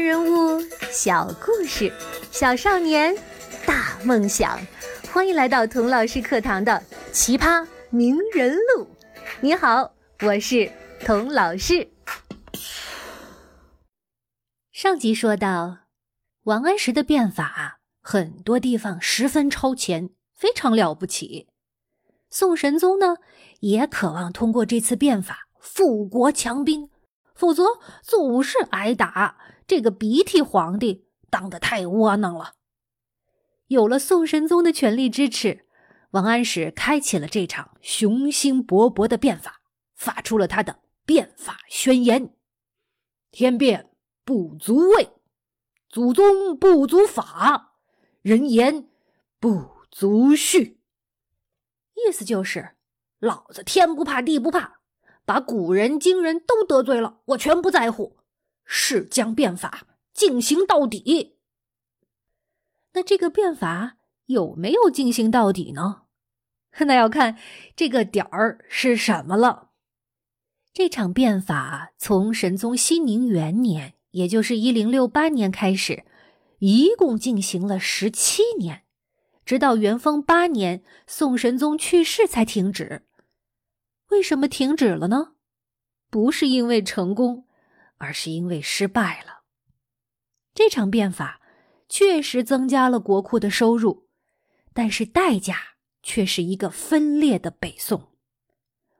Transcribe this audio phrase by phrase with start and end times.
[0.00, 0.58] 人物
[0.90, 1.92] 小故事，
[2.32, 3.14] 小少年
[3.66, 4.58] 大梦想。
[5.12, 6.72] 欢迎来到童老师课堂的
[7.12, 8.84] 《奇葩名人录》。
[9.42, 9.92] 你好，
[10.22, 10.72] 我是
[11.04, 11.86] 童老师。
[14.72, 15.80] 上集说到，
[16.44, 21.48] 王安石的变法很多地方十分超前，非常了不起。
[22.30, 23.18] 宋神宗呢，
[23.60, 26.88] 也渴望通过这次变法富国强兵。
[27.34, 27.64] 否则
[28.02, 29.38] 总是挨打，
[29.70, 32.54] 这个鼻涕皇帝当得太窝囊了。
[33.68, 35.64] 有了宋神宗的全力支持，
[36.10, 39.60] 王安石开启了这场雄心勃勃的变法，
[39.94, 42.34] 发出了他的变法宣言
[43.30, 43.92] ：“天变
[44.24, 45.12] 不足畏，
[45.88, 47.76] 祖宗不足法，
[48.22, 48.88] 人言
[49.38, 50.78] 不足恤。”
[51.94, 52.70] 意思就是，
[53.20, 54.80] 老子天不怕地不怕。
[55.24, 58.16] 把古人今人都得罪了，我全不在乎，
[58.72, 61.36] 是将变法进行到底。
[62.92, 66.02] 那这个变法有没有进行到底呢？
[66.86, 67.36] 那要看
[67.74, 69.70] 这个点儿是什么了。
[70.72, 76.04] 这场变法从神宗熙宁元年，也就是一零六八年开始，
[76.60, 78.84] 一共进行了十七年，
[79.44, 83.04] 直到元丰八年宋神宗去世才停止。
[84.10, 85.32] 为什么停止了呢？
[86.08, 87.46] 不是因为成功，
[88.00, 89.42] 而是因为失败了。
[90.54, 91.40] 这场变法
[91.88, 94.08] 确实增加了国库的收入，
[94.72, 95.56] 但是代价
[96.02, 98.08] 却是一个分裂的北宋。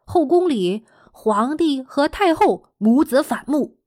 [0.04, 3.78] 后宫里，皇帝和太后母子反目；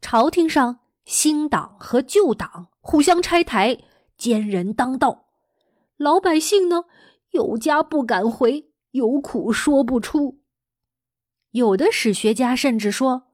[0.00, 3.78] 朝廷上，新党和旧党互相拆台，
[4.16, 5.26] 奸人当道。
[5.96, 6.84] 老百姓呢，
[7.30, 10.40] 有家不敢回，有苦说不出。
[11.50, 13.27] 有的史学家甚至说，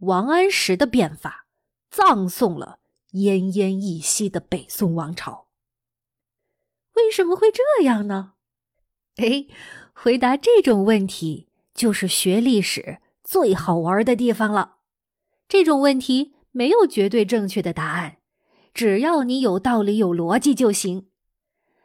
[0.00, 1.46] 王安石的变法
[1.90, 2.80] 葬送了
[3.12, 5.46] 奄奄一息的北宋王朝。
[6.94, 8.34] 为什么会这样呢？
[9.16, 9.46] 哎，
[9.94, 14.76] 回答这种问题就是学历史最好玩的地方了。
[15.48, 18.18] 这种问题没有绝对正确的答案，
[18.74, 21.08] 只要你有道理、有逻辑就行。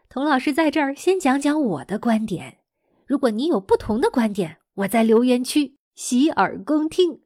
[0.10, 2.60] 童老师在这儿先讲讲我的观点，
[3.06, 4.58] 如果你有不同的观点。
[4.76, 7.21] 我在留言区洗耳恭听。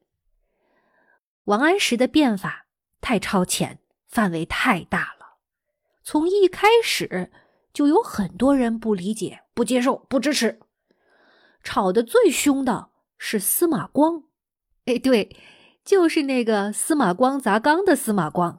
[1.46, 2.66] 王安石的变法
[3.00, 5.36] 太超前，范围太大了，
[6.02, 7.30] 从一开始
[7.72, 10.58] 就有很多人不理解、不接受、不支持。
[11.62, 14.24] 吵得最凶的是司马光，
[14.86, 15.36] 哎，对，
[15.84, 18.58] 就是那个司马光砸缸的司马光。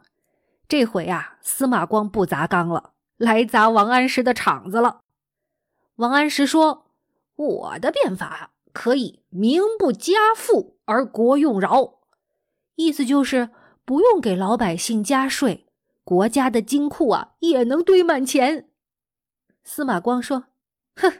[0.69, 5.01] 这回啊，司马光不砸缸了，来砸王安石的场子了。
[5.97, 6.85] 王安石说
[7.35, 11.96] ：“我的变法。”可以民不加赋而国用饶，
[12.77, 13.49] 意思就是
[13.83, 15.67] 不用给老百姓加税，
[16.05, 18.69] 国家的金库啊也能堆满钱。
[19.63, 20.45] 司马光说
[20.95, 21.11] ：“哼，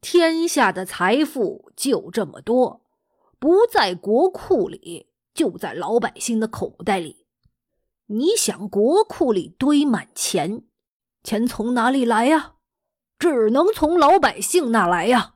[0.00, 2.86] 天下的财富就这么多，
[3.40, 7.26] 不在国库里，就在老百姓的口袋里。
[8.06, 10.62] 你想国库里堆满钱，
[11.24, 12.54] 钱从哪里来呀？
[13.18, 15.34] 只能从老百姓那来呀。”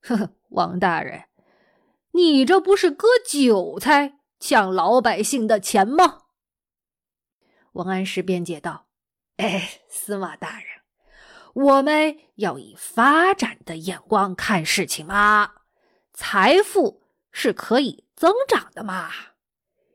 [0.00, 0.30] 呵呵。
[0.52, 1.24] 王大人，
[2.10, 6.22] 你这不是割韭菜抢老百姓的钱吗？
[7.74, 8.86] 王安石辩解道
[9.38, 10.66] ：“哎，司马大人，
[11.54, 15.52] 我们要以发展的眼光看事情嘛。
[16.12, 19.10] 财富是可以增长的嘛。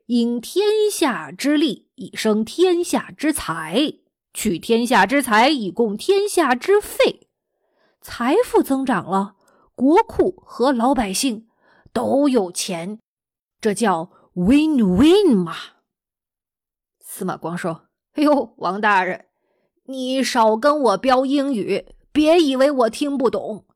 [0.06, 4.00] 因天下之利，以生天下之财；
[4.32, 7.28] 取天下之财，以供天下之费。
[8.00, 9.34] 财富增长了。”
[9.76, 11.48] 国库和老百姓
[11.92, 12.98] 都有钱，
[13.60, 15.56] 这叫 win-win 嘛？
[17.00, 19.26] 司马光说：“哎呦，王大人，
[19.86, 23.66] 你少跟我飙英语，别以为我听不懂。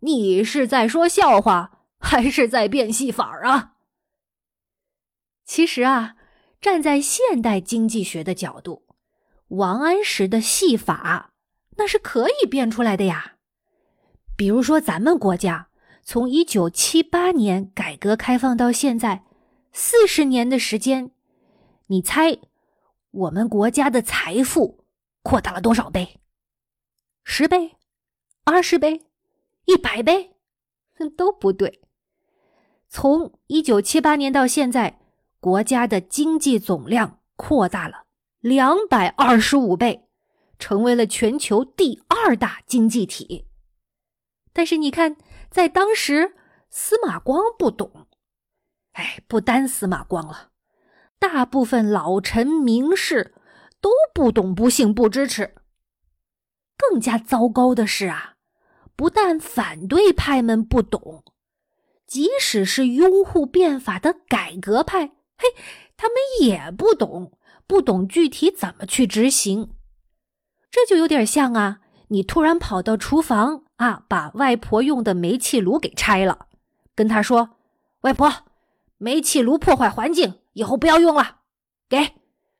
[0.00, 3.72] 你是在说笑话，还是在变戏法啊？”
[5.44, 6.14] 其实啊，
[6.60, 8.86] 站在现代经济学的角度，
[9.48, 11.32] 王安石的戏法
[11.76, 13.32] 那是可以变出来的呀。
[14.36, 15.70] 比如说，咱们国家
[16.04, 19.24] 从一九七八年改革开放到现在
[19.76, 21.10] 四十年的时间，
[21.88, 22.38] 你猜
[23.10, 24.84] 我们国家的财富
[25.20, 26.20] 扩大了多少倍？
[27.24, 27.72] 十倍、
[28.44, 29.02] 二十倍、
[29.64, 30.36] 一百倍？
[31.18, 31.80] 都不对。
[32.88, 35.00] 从一九七八年到现在，
[35.40, 38.04] 国家的经济总量扩大了
[38.38, 40.06] 两百二十五倍，
[40.56, 43.48] 成为了全球第二大经济体。
[44.52, 45.16] 但是你看，
[45.50, 46.36] 在当时，
[46.70, 48.03] 司马光不懂。
[48.94, 50.48] 哎，不单司马光了，
[51.20, 53.34] 大部分老臣名士
[53.80, 55.54] 都不懂不信、不支持。
[56.76, 58.34] 更加糟糕的是啊，
[58.96, 61.24] 不但反对派们不懂，
[62.06, 65.06] 即使是拥护变法的改革派，
[65.36, 65.44] 嘿，
[65.96, 69.74] 他们也不懂，不懂具体怎么去执行。
[70.70, 76.46] 这就有点像啊，你突然跑到厨房啊，把外婆用的煤气炉给拆了，
[76.94, 77.56] 跟她说
[78.02, 78.32] ：“外婆，
[79.04, 81.40] 煤气炉破坏环境，以后不要用了。”
[81.90, 82.14] 给，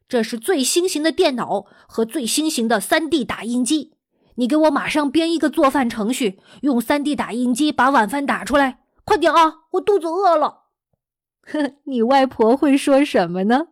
[0.07, 3.95] 这是最新型的电脑和最新型的 3D 打印机。
[4.35, 9.61] 你给我马上编一个做饭程序，用 3D 打印机把晚饭打出来，快点啊！
[9.71, 10.65] 我肚子饿了。
[11.51, 13.69] 呵，你外婆会说什么呢？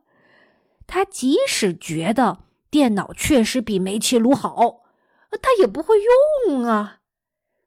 [0.86, 4.84] 她即使觉得电脑确实比煤气炉好，
[5.42, 5.96] 她也不会
[6.48, 7.00] 用啊。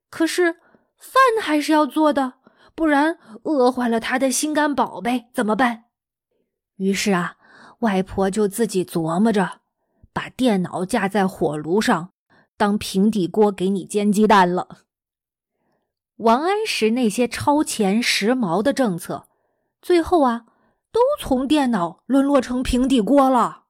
[0.10, 0.54] 可是
[0.98, 2.34] 饭还是要做的，
[2.76, 5.86] 不然饿坏了他的心肝宝贝怎么办？
[6.76, 7.38] 于是啊，
[7.80, 9.62] 外婆就自己琢磨着，
[10.12, 12.12] 把电脑架在火炉上。
[12.58, 14.86] 当平底锅给你煎鸡蛋了。
[16.18, 19.28] 王安石那些超前时髦的政策，
[19.82, 20.46] 最后啊，
[20.90, 23.64] 都从电脑沦落成平底锅了。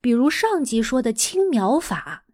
[0.00, 2.24] 比如上集说的青苗法，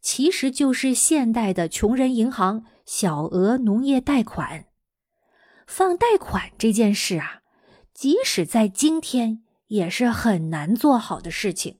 [0.00, 4.64] 其实就是现代的穷人银行小额农业贷款。
[5.70, 7.42] 放贷款这件事啊，
[7.94, 11.78] 即使在今天也是很难做好的事情。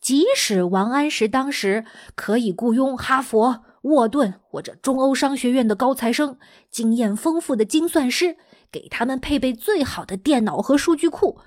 [0.00, 1.84] 即使王安石当时
[2.14, 6.38] 可以雇佣哈佛、沃顿或者中欧商学院的高材生、
[6.70, 8.36] 经验丰富的精算师，
[8.70, 11.40] 给他们配备最好的电脑和数据库，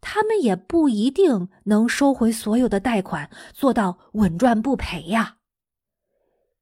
[0.00, 5.38] 他们也不一定能收回所有的贷款，做到稳赚不赔呀。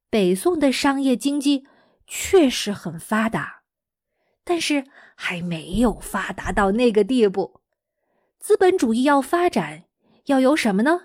[0.08, 1.66] 北宋的商业经济
[2.06, 3.61] 确实很发达，
[4.44, 4.84] 但是
[5.14, 7.60] 还没有发达到那个地步。
[8.38, 9.84] 资本主义要发展，
[10.26, 11.00] 要有什么呢？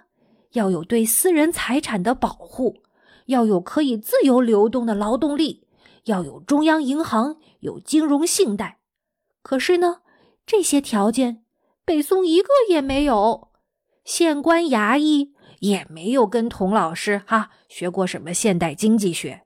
[0.54, 2.78] 要有对私人财产的保护，
[3.25, 5.68] 要有可以自由流动的劳动力，
[6.06, 8.80] 要有中央银行，有金融信贷。
[9.44, 10.01] 可是呢，
[10.45, 11.44] 这些条件
[11.86, 13.50] 北宋一个也没有，
[14.04, 19.44] 县官衙役也没有跟童老师哈学过什么现代经济学，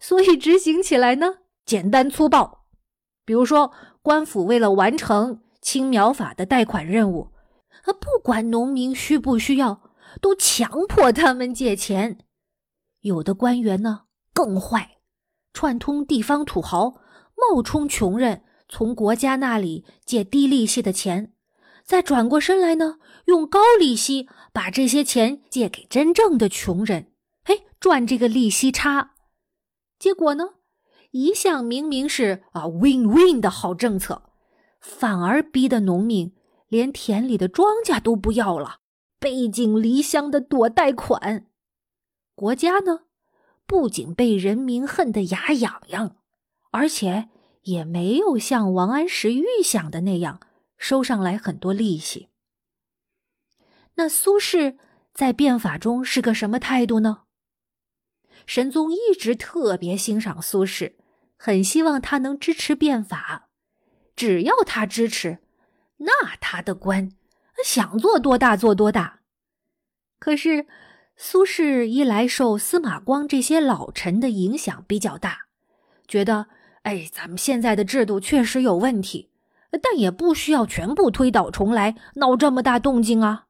[0.00, 2.59] 所以执行起来呢简单粗暴。
[3.30, 3.70] 比如说，
[4.02, 7.30] 官府为了完成青苗法的贷款任务，
[7.84, 9.82] 啊，不管农民需不需要。
[10.20, 12.18] 都强迫他们借钱，
[13.02, 14.98] 有的官员呢更坏，
[15.52, 16.94] 串通地方土豪，
[17.36, 21.32] 冒充穷人，从国家那里借低利息的钱，
[21.84, 27.12] 再转过身来呢，用高利息把这些钱借给真正的穷人，
[27.44, 29.12] 嘿，赚这个利息差。
[30.00, 30.54] 结果呢，
[31.10, 34.22] 一向明明是啊 win win 的好政策，
[34.80, 36.34] 反而逼得农民
[36.68, 38.78] 连田里的庄稼都不要了。
[39.18, 41.46] 背井离乡的躲贷款，
[42.34, 43.00] 国家呢，
[43.66, 46.16] 不仅被人民恨得牙痒痒，
[46.70, 47.28] 而且
[47.64, 50.40] 也没有像王安石预想的那样
[50.78, 52.28] 收上来很多利息。
[53.96, 54.78] 那苏轼
[55.12, 57.24] 在变法中是个什么态度呢？
[58.46, 60.94] 神宗一直特别欣赏苏轼，
[61.42, 63.48] 很希望他能支持变法，
[64.14, 65.38] 只要他支持，
[65.96, 67.12] 那他的官。
[67.64, 69.20] 想做多大做多大，
[70.18, 70.66] 可是
[71.16, 75.46] 苏轼一来受司马光这些老臣的影响比较大，
[76.06, 76.48] 觉得
[76.82, 79.30] 哎，咱们现在的制度确实有问题，
[79.82, 83.46] 但也不需要全部推倒重来，闹这么大动静啊。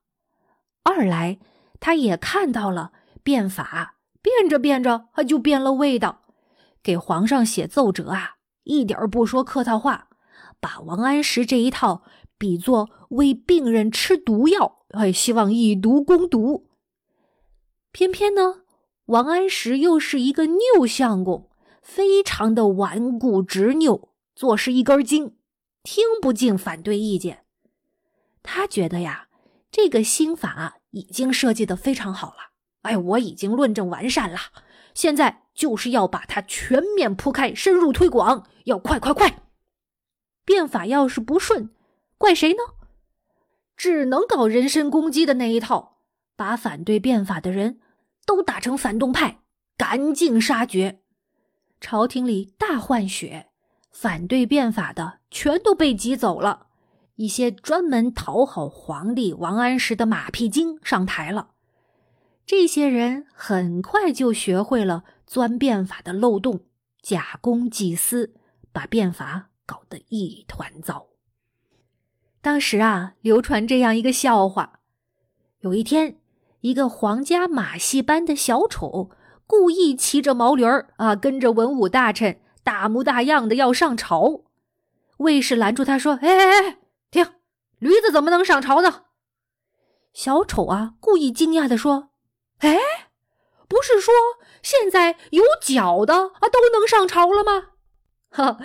[0.84, 1.40] 二来，
[1.80, 2.92] 他也看到了
[3.24, 6.22] 变法变着变着，他就变了味道，
[6.82, 10.08] 给皇上写奏折啊，一点不说客套话，
[10.60, 12.02] 把王安石这一套。
[12.38, 16.70] 比作为病人吃毒药，哎，希望以毒攻毒。
[17.92, 18.62] 偏偏呢，
[19.04, 21.50] 王安石又是一个拗相公，
[21.82, 25.36] 非常的顽固执拗，做事一根筋，
[25.82, 27.44] 听不进反对意见。
[28.42, 29.28] 他觉得呀，
[29.70, 34.38] 这个新法已经设计的非常好了，哎，我已经论证完善了，
[34.94, 39.42] 现在就是要把它全面铺开，深入推广，要快快快。
[40.44, 41.70] 变法要是不顺。
[42.18, 42.58] 怪谁呢？
[43.76, 45.98] 只能搞人身攻击的那一套，
[46.36, 47.80] 把反对变法的人
[48.26, 49.40] 都打成反动派，
[49.78, 51.00] 赶尽杀绝。
[51.80, 53.46] 朝廷里大换血，
[53.90, 56.66] 反对变法的全都被挤走了，
[57.14, 61.52] 一些专门讨好皇帝王安石的马屁精上台了。
[62.50, 66.62] 这些人很快就学会了钻变法的漏洞，
[67.00, 68.34] 假公济私，
[68.72, 71.06] 把变法搞得一团糟。
[72.40, 74.80] 当时啊，流传这样一个笑话：
[75.60, 76.18] 有一天，
[76.62, 79.10] 一个皇家马戏班的小丑
[79.46, 84.40] 故意骑着毛驴儿啊，跟着文武大臣大模大样的要上朝。
[85.18, 86.78] 卫士拦住他说：“哎哎哎，
[87.12, 87.24] 停！
[87.78, 89.04] 驴子怎么能上朝呢？”
[90.12, 92.09] 小丑啊，故意惊讶的说
[92.60, 92.78] ：“哎，
[93.68, 94.12] 不是说
[94.62, 97.72] 现在有脚的啊都能上朝了吗？”
[98.30, 98.58] 哈，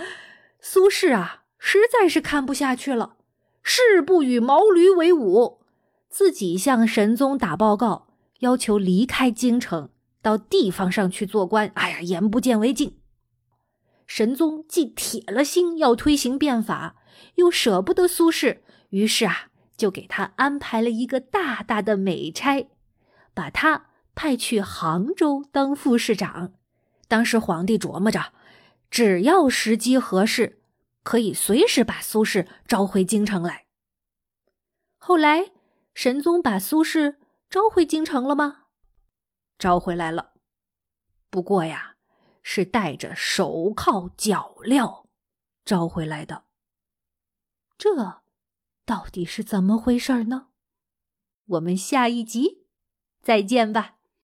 [0.59, 3.17] 苏轼啊，实在是看不下去了，
[3.63, 5.61] 誓不与毛驴为伍，
[6.09, 8.07] 自己向神宗打报告，
[8.39, 9.89] 要求离开京城，
[10.21, 11.71] 到地方上去做官。
[11.75, 12.97] 哎呀，眼不见为净。
[14.05, 16.95] 神宗既铁了心要推行变法，
[17.35, 18.59] 又舍不得苏轼，
[18.89, 19.47] 于是啊。
[19.77, 22.65] 就给他安排了一个大大的美差，
[23.35, 26.55] 把他派去杭州当副市长。
[27.07, 28.33] 当时皇帝琢磨着，
[28.89, 30.63] 只要时机合适，
[31.03, 33.67] 可以随时把苏轼召回京城来。
[34.97, 35.51] 后来，
[35.93, 38.63] 神宗把苏轼召回京城了吗？
[39.59, 40.33] 召回来了，
[41.29, 41.97] 不过呀，
[42.41, 45.05] 是带着手铐脚镣
[45.63, 46.45] 召回来的。
[47.77, 48.23] 这。
[48.87, 50.49] 到底是怎么回事呢？
[51.47, 52.64] 我们下一集
[53.25, 53.95] 再见吧。